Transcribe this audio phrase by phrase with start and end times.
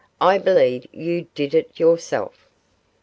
[0.19, 2.47] I believe you did it yourself.